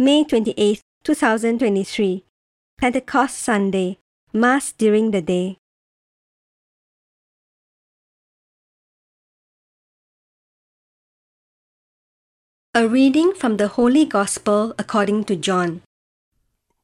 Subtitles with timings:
[0.00, 2.24] May 28, 2023,
[2.78, 3.98] Pentecost Sunday,
[4.32, 5.58] Mass during the day.
[12.74, 15.82] A reading from the Holy Gospel according to John.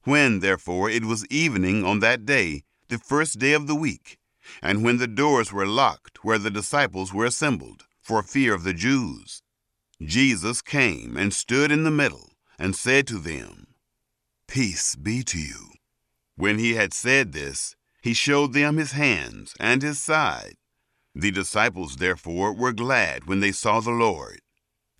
[0.05, 4.19] When, therefore, it was evening on that day, the first day of the week,
[4.61, 8.75] and when the doors were locked where the disciples were assembled, for fear of the
[8.75, 9.41] Jews,
[10.03, 13.67] Jesus came and stood in the middle, and said to them,
[14.49, 15.73] Peace be to you.
[16.37, 20.57] When he had said this, he showed them his hands and his side.
[21.15, 24.41] The disciples, therefore, were glad when they saw the Lord.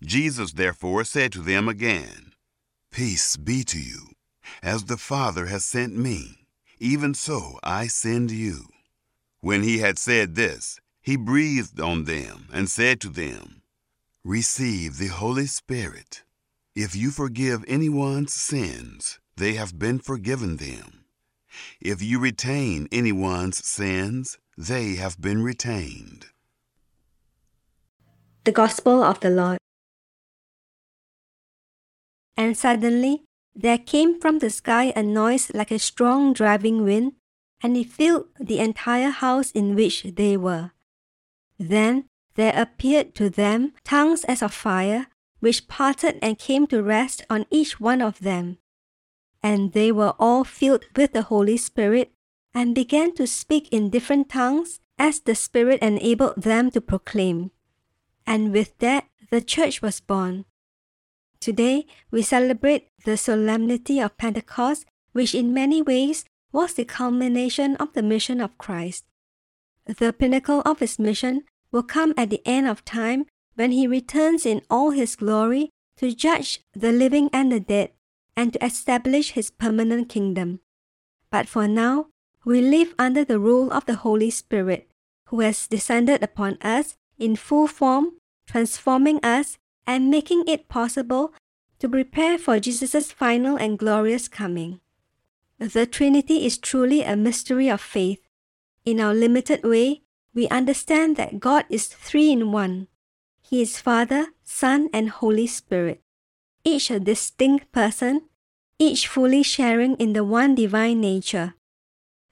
[0.03, 2.33] Jesus therefore said to them again,
[2.91, 4.09] Peace be to you.
[4.63, 6.47] As the Father has sent me,
[6.79, 8.67] even so I send you.
[9.41, 13.61] When he had said this, he breathed on them and said to them,
[14.23, 16.23] Receive the Holy Spirit.
[16.77, 21.05] If you forgive anyone's sins, they have been forgiven them.
[21.81, 26.27] If you retain anyone's sins, they have been retained.
[28.43, 29.57] The Gospel of the Lord.
[32.37, 33.23] And suddenly
[33.55, 37.13] there came from the sky a noise like a strong driving wind,
[37.59, 40.73] and it filled the entire house in which they were.
[41.57, 42.05] Then
[42.35, 45.07] there appeared to them tongues as of fire,
[45.39, 48.57] which parted and came to rest on each one of them.
[49.43, 52.11] And they were all filled with the Holy Spirit,
[52.53, 57.51] and began to speak in different tongues as the Spirit enabled them to proclaim.
[58.25, 60.45] And with that the church was born.
[61.39, 67.93] Today, we celebrate the solemnity of Pentecost, which in many ways was the culmination of
[67.93, 69.05] the mission of Christ.
[69.85, 73.25] The pinnacle of his mission will come at the end of time
[73.57, 77.89] when he returns in all his glory to judge the living and the dead
[78.35, 80.59] and to establish his permanent kingdom.
[81.31, 82.05] But for now,
[82.45, 84.91] we live under the rule of the Holy Spirit,
[85.25, 88.11] who has descended upon us in full form,
[88.45, 89.57] transforming us
[89.87, 91.33] and making it possible
[91.79, 94.81] to prepare for Jesus' final and glorious coming.
[95.57, 98.21] The Trinity is truly a mystery of faith.
[98.85, 100.03] In our limited way,
[100.35, 102.87] we understand that God is three in one.
[103.49, 106.01] He is Father, Son, and Holy Spirit,
[106.65, 108.23] each a distinct person,
[108.77, 111.55] each fully sharing in the one divine nature.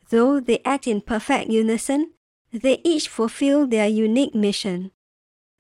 [0.10, 2.12] Though they act in perfect unison,
[2.52, 4.92] they each fulfill their unique mission.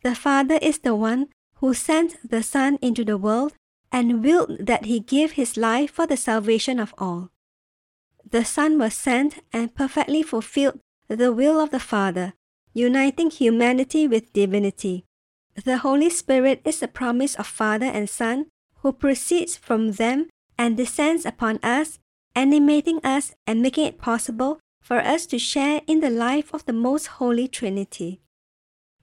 [0.03, 3.53] The Father is the one who sent the Son into the world
[3.93, 7.31] and willed that he give his life for the salvation of all.
[8.29, 12.33] The Son was sent and perfectly fulfilled the will of the Father,
[12.73, 15.05] uniting humanity with divinity.
[15.63, 18.47] The Holy Spirit is the promise of Father and Son
[18.79, 20.27] who proceeds from them
[20.57, 21.97] and descends upon us,
[22.35, 26.73] animating us and making it possible for us to share in the life of the
[26.73, 28.19] Most Holy Trinity.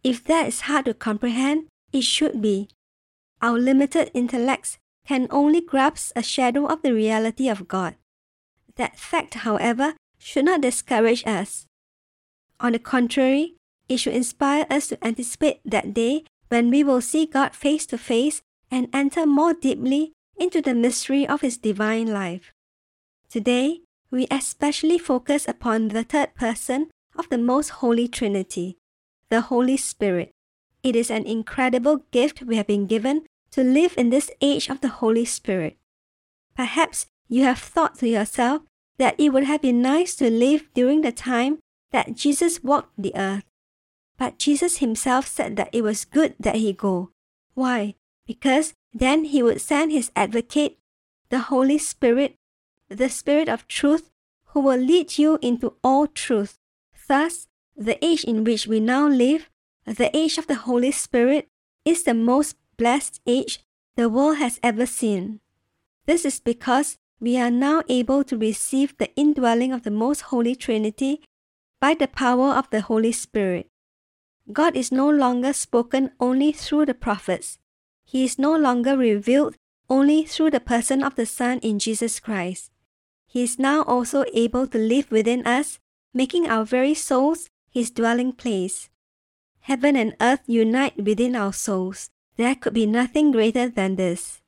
[0.04, 2.68] If that is hard to comprehend, it should be.
[3.40, 7.96] Our limited intellects can only grasp a shadow of the reality of God.
[8.76, 11.66] That fact, however, should not discourage us.
[12.60, 13.54] On the contrary,
[13.88, 17.96] it should inspire us to anticipate that day when we will see God face to
[17.96, 22.52] face and enter more deeply into the mystery of His divine life.
[23.30, 28.76] Today, we especially focus upon the third person of the Most Holy Trinity,
[29.30, 30.30] the Holy Spirit.
[30.82, 34.82] It is an incredible gift we have been given to live in this age of
[34.82, 35.78] the Holy Spirit.
[36.54, 38.60] Perhaps you have thought to yourself
[38.98, 41.60] that it would have been nice to live during the time
[41.92, 43.44] that Jesus walked the earth.
[44.22, 47.10] But Jesus himself said that it was good that he go.
[47.54, 47.96] Why?
[48.24, 50.78] Because then he would send his advocate,
[51.28, 52.36] the Holy Spirit,
[52.88, 54.12] the Spirit of truth,
[54.54, 56.60] who will lead you into all truth.
[57.08, 59.50] Thus, the age in which we now live
[59.86, 61.48] the age of the Holy Spirit
[61.84, 63.58] is the most blessed age
[63.96, 65.40] the world has ever seen.
[66.06, 70.54] This is because we are now able to receive the indwelling of the Most Holy
[70.54, 71.24] Trinity
[71.80, 73.71] by the power of the Holy Spirit.
[74.50, 77.58] God is no longer spoken only through the prophets.
[78.04, 79.56] He is no longer revealed
[79.88, 82.70] only through the person of the Son in Jesus Christ.
[83.26, 85.78] He is now also able to live within us,
[86.12, 88.90] making our very souls his dwelling place.
[89.60, 92.10] Heaven and earth unite within our souls.
[92.36, 94.40] There could be nothing greater than this.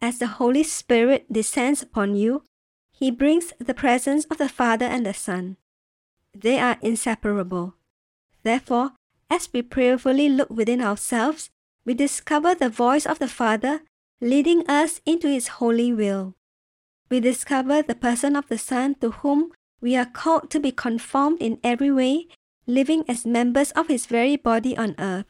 [0.00, 2.42] As the Holy Spirit descends upon you,
[2.92, 5.56] he brings the presence of the Father and the Son.
[6.34, 7.74] They are inseparable.
[8.42, 8.92] Therefore,
[9.30, 11.50] as we prayerfully look within ourselves,
[11.84, 13.82] we discover the voice of the Father
[14.20, 16.34] leading us into His holy will.
[17.10, 21.40] We discover the person of the Son to whom we are called to be conformed
[21.40, 22.26] in every way,
[22.66, 25.26] living as members of His very body on earth.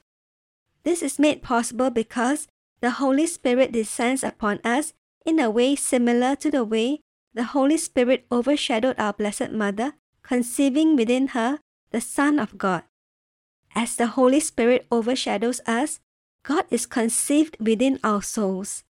[0.84, 2.48] This is made possible because
[2.80, 4.94] the Holy Spirit descends upon us
[5.26, 7.00] in a way similar to the way
[7.34, 11.58] the Holy Spirit overshadowed our Blessed Mother, conceiving within her
[11.90, 12.82] the Son of God.
[13.78, 16.00] As the Holy Spirit overshadows us,
[16.42, 18.82] God is conceived within our souls,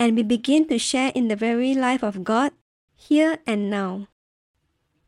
[0.00, 2.50] and we begin to share in the very life of God
[2.96, 4.08] here and now.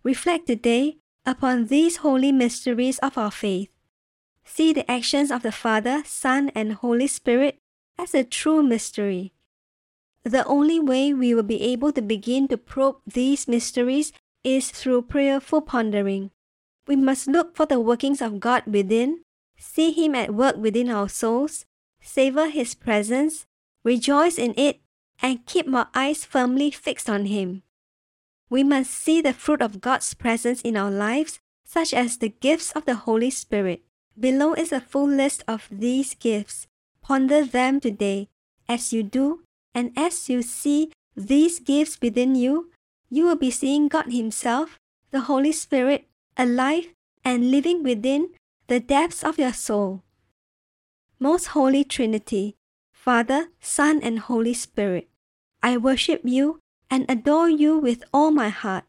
[0.05, 3.75] Reflect today upon these holy mysteries of our faith.
[4.45, 7.59] See the actions of the Father, Son, and Holy Spirit
[7.99, 9.33] as a true mystery.
[10.23, 14.13] The only way we will be able to begin to probe these mysteries
[14.45, 16.31] is through prayerful pondering.
[16.87, 19.23] We must look for the workings of God within,
[19.57, 21.65] see Him at work within our souls,
[22.01, 23.47] savor His presence,
[23.85, 24.81] rejoice in it,
[25.21, 27.63] and keep our eyes firmly fixed on Him.
[28.51, 32.73] We must see the fruit of God's presence in our lives, such as the gifts
[32.73, 33.83] of the Holy Spirit.
[34.19, 36.67] Below is a full list of these gifts.
[37.01, 38.29] Ponder them today.
[38.69, 39.43] As you do,
[39.75, 42.71] and as you see these gifts within you,
[43.09, 44.79] you will be seeing God Himself,
[45.13, 46.95] the Holy Spirit, alive
[47.25, 48.31] and living within
[48.67, 50.03] the depths of your soul.
[51.19, 52.57] Most Holy Trinity,
[52.93, 55.09] Father, Son, and Holy Spirit,
[55.63, 58.85] I worship you and adore you with all my heart.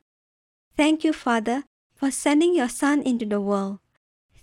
[0.75, 1.63] Thank you, Father,
[1.95, 3.80] for sending your Son into the world.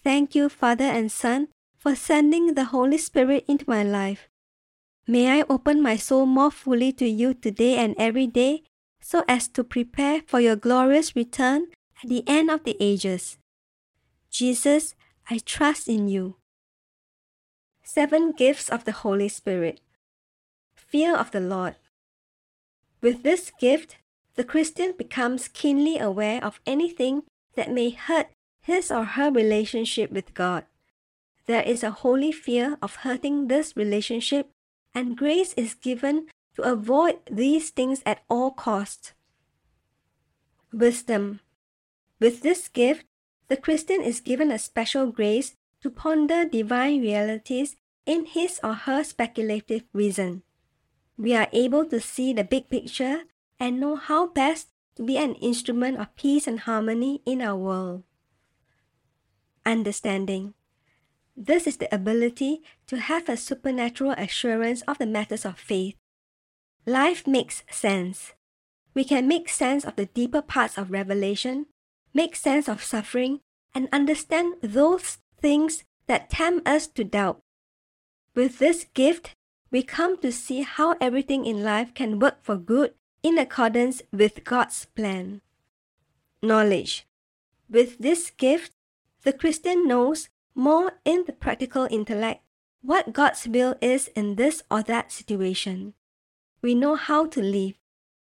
[0.02, 4.28] Thank you, Father and Son, for sending the Holy Spirit into my life.
[5.06, 8.62] May I open my soul more fully to you today and every day
[9.00, 11.66] so as to prepare for your glorious return
[12.02, 13.38] at the end of the ages.
[14.30, 14.94] Jesus,
[15.28, 16.36] I trust in you.
[17.82, 19.80] Seven Gifts of the Holy Spirit
[20.74, 21.76] Fear of the Lord.
[23.00, 23.96] With this gift,
[24.34, 27.22] the Christian becomes keenly aware of anything
[27.54, 28.28] that may hurt
[28.60, 30.64] his or her relationship with God.
[31.46, 34.50] There is a holy fear of hurting this relationship,
[34.94, 39.14] and grace is given to avoid these things at all costs.
[40.72, 41.40] Wisdom.
[42.20, 43.06] With this gift,
[43.48, 49.02] the Christian is given a special grace to ponder divine realities in his or her
[49.02, 50.42] speculative reason.
[51.16, 53.24] We are able to see the big picture
[53.58, 58.04] and know how best to be an instrument of peace and harmony in our world.
[59.64, 60.54] Understanding.
[61.36, 65.96] This is the ability to have a supernatural assurance of the matters of faith.
[66.84, 68.34] Life makes sense.
[68.92, 71.66] We can make sense of the deeper parts of revelation
[72.12, 73.40] make sense of suffering,
[73.74, 77.40] and understand those things that tempt us to doubt.
[78.34, 79.34] With this gift,
[79.70, 84.44] we come to see how everything in life can work for good in accordance with
[84.44, 85.40] God's plan.
[86.42, 87.06] Knowledge.
[87.68, 88.72] With this gift,
[89.22, 92.42] the Christian knows more in the practical intellect
[92.82, 95.94] what God's will is in this or that situation.
[96.62, 97.74] We know how to live,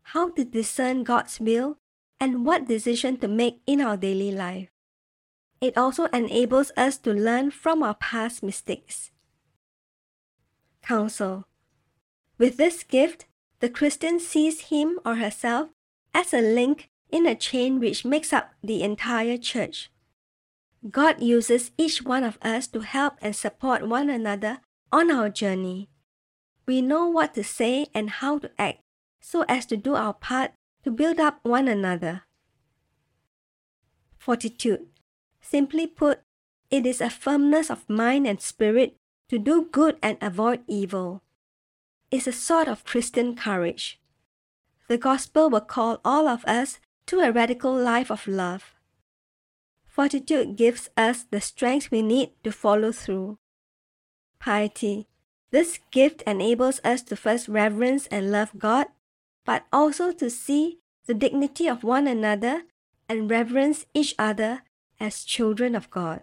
[0.03, 1.79] how to discern God's will,
[2.21, 4.69] and what decision to make in our daily life.
[5.61, 9.11] It also enables us to learn from our past mistakes.
[10.83, 11.45] Counsel
[12.39, 13.27] With this gift,
[13.61, 15.71] the Christian sees him or herself
[16.15, 19.91] as a link in a chain which makes up the entire church.
[20.91, 24.61] God uses each one of us to help and support one another
[24.93, 25.89] on our journey.
[26.67, 28.81] We know what to say and how to act
[29.21, 30.53] so as to do our part
[30.89, 32.23] to build up one another.
[34.17, 34.87] Fortitude.
[35.43, 36.21] Simply put,
[36.71, 38.97] it is a firmness of mind and spirit
[39.29, 41.23] to do good and avoid evil.
[42.11, 44.01] It's a sort of Christian courage.
[44.89, 48.73] The gospel will call all of us to a radical life of love.
[49.85, 53.37] Fortitude gives us the strength we need to follow through.
[54.41, 55.07] Piety.
[55.51, 58.87] This gift enables us to first reverence and love God,
[59.49, 60.77] but also to see
[61.07, 62.69] the dignity of one another
[63.09, 64.61] and reverence each other
[65.01, 66.21] as children of God.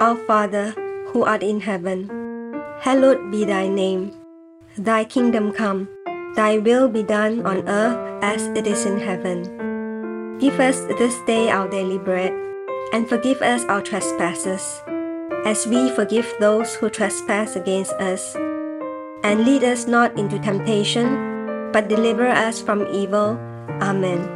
[0.00, 0.74] Our Father,
[1.14, 2.10] who art in heaven,
[2.80, 4.10] hallowed be thy name.
[4.76, 5.86] Thy kingdom come,
[6.34, 9.46] thy will be done on earth as it is in heaven.
[10.40, 12.34] Give us this day our daily bread,
[12.92, 14.82] and forgive us our trespasses,
[15.46, 18.34] as we forgive those who trespass against us.
[19.24, 23.38] And lead us not into temptation, but deliver us from evil.
[23.80, 24.28] Amen.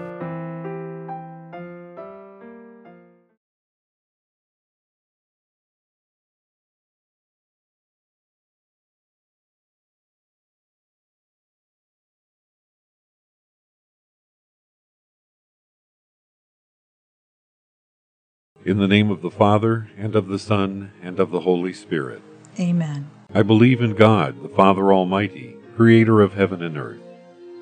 [18.64, 22.20] In the name of the Father, and of the Son, and of the Holy Spirit.
[22.58, 23.10] Amen.
[23.36, 27.02] I believe in God, the Father Almighty, creator of heaven and earth,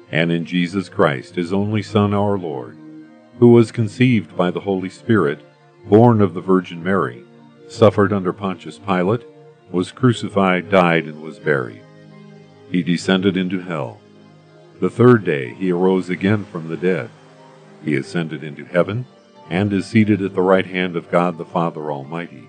[0.08, 2.78] and in Jesus Christ, his only Son, our Lord,
[3.40, 5.40] who was conceived by the Holy Spirit,
[5.86, 7.24] born of the Virgin Mary,
[7.66, 9.22] suffered under Pontius Pilate,
[9.68, 11.82] was crucified, died, and was buried.
[12.70, 13.98] He descended into hell.
[14.80, 17.10] The third day he arose again from the dead.
[17.84, 19.06] He ascended into heaven
[19.50, 22.48] and is seated at the right hand of God the Father Almighty.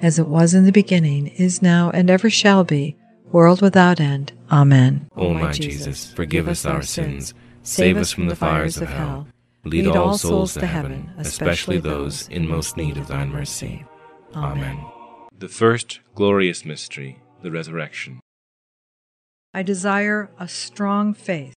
[0.00, 2.96] As it was in the beginning, is now, and ever shall be,
[3.32, 4.32] world without end.
[4.50, 5.08] Amen.
[5.16, 9.26] O my Jesus, forgive us our sins, save us from the fires of hell,
[9.64, 13.84] lead all souls to heaven, especially those in most need of thine mercy.
[14.34, 14.78] Amen.
[15.36, 18.20] The first glorious mystery, the resurrection.
[19.52, 21.54] I desire a strong faith.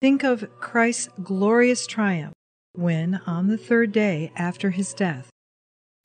[0.00, 2.34] Think of Christ's glorious triumph
[2.74, 5.30] when, on the third day after his death,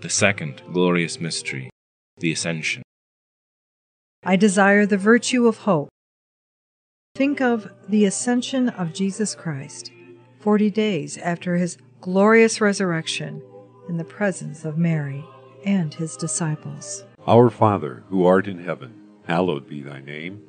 [0.00, 1.70] The second glorious mystery,
[2.18, 2.84] the Ascension.
[4.24, 5.88] I desire the virtue of hope.
[7.16, 9.90] Think of the ascension of Jesus Christ,
[10.38, 13.42] 40 days after his glorious resurrection,
[13.88, 15.24] in the presence of Mary
[15.64, 17.04] and his disciples.
[17.26, 18.94] Our Father, who art in heaven,
[19.26, 20.42] hallowed be thy name.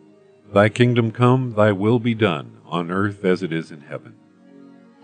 [0.54, 4.14] Thy kingdom come, thy will be done, on earth as it is in heaven.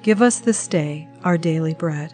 [0.03, 2.13] Give us this day our daily bread,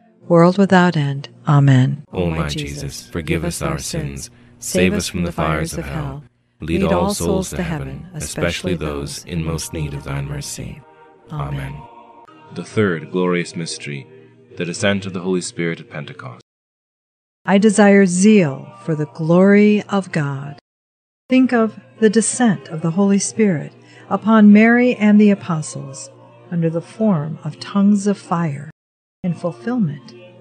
[0.31, 1.27] world without end.
[1.45, 2.05] Amen.
[2.13, 6.23] O my Jesus, forgive us our sins, save us from the fires of hell,
[6.61, 10.81] Lead all souls to heaven, especially those in most need of thine mercy.
[11.33, 11.75] Amen.
[12.53, 14.07] The third glorious mystery,
[14.55, 16.41] the descent of the Holy Spirit at Pentecost.
[17.45, 20.59] I desire zeal for the glory of God.
[21.27, 23.73] Think of the descent of the Holy Spirit
[24.09, 26.09] upon Mary and the apostles
[26.49, 28.71] under the form of tongues of fire
[29.23, 30.20] in fulfillment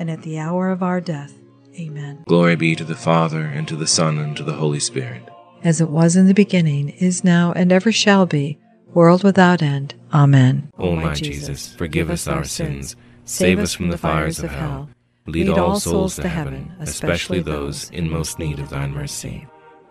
[0.00, 1.34] and at the hour of our death.
[1.78, 2.24] Amen.
[2.26, 5.22] Glory be to the Father, and to the Son, and to the Holy Spirit.
[5.62, 8.58] As it was in the beginning, is now, and ever shall be,
[8.94, 9.94] world without end.
[10.14, 10.70] Amen.
[10.78, 14.88] O my Jesus, forgive us our sins, save us from the fires of hell,
[15.26, 19.46] lead all souls to heaven, especially those in most need of thine mercy.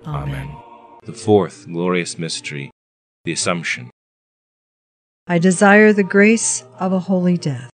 [0.08, 0.50] Amen.
[1.04, 2.72] The fourth glorious mystery,
[3.26, 3.92] the Assumption.
[5.28, 7.70] I desire the grace of a holy death.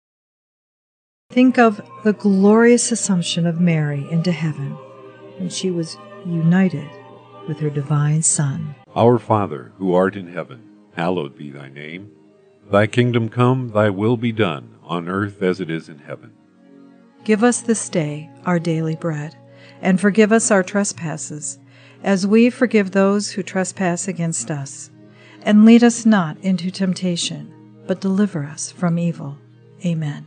[1.30, 4.72] Think of the glorious assumption of Mary into heaven
[5.38, 6.90] when she was united
[7.46, 8.74] with her divine Son.
[8.96, 10.60] Our Father, who art in heaven,
[10.96, 12.10] hallowed be thy name.
[12.68, 16.32] Thy kingdom come, thy will be done, on earth as it is in heaven.
[17.22, 19.36] Give us this day our daily bread,
[19.80, 21.60] and forgive us our trespasses,
[22.02, 24.90] as we forgive those who trespass against us.
[25.42, 27.54] And lead us not into temptation,
[27.86, 29.38] but deliver us from evil.
[29.84, 30.26] Amen.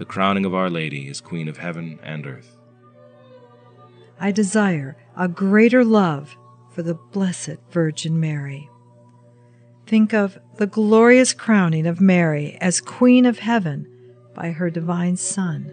[0.00, 2.56] the crowning of Our Lady as Queen of heaven and earth.
[4.18, 6.38] I desire a greater love
[6.70, 8.70] for the Blessed Virgin Mary.
[9.86, 13.86] Think of the glorious crowning of Mary as Queen of Heaven
[14.34, 15.70] by her divine Son,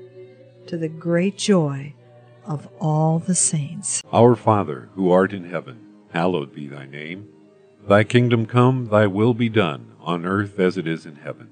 [0.67, 1.93] to the great joy
[2.43, 4.03] of all the saints.
[4.11, 5.79] Our Father, who art in heaven,
[6.11, 7.29] hallowed be thy name.
[7.87, 11.51] Thy kingdom come, thy will be done, on earth as it is in heaven.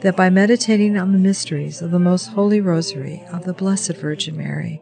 [0.00, 4.36] that by meditating on the mysteries of the most holy rosary of the Blessed Virgin
[4.36, 4.80] Mary,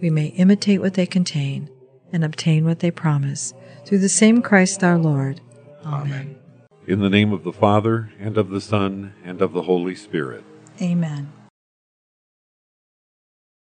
[0.00, 1.70] we may imitate what they contain
[2.12, 3.54] and obtain what they promise,
[3.84, 5.40] through the same Christ our Lord.
[5.84, 6.36] Amen.
[6.86, 10.44] In the name of the Father, and of the Son, and of the Holy Spirit.
[10.80, 11.32] Amen.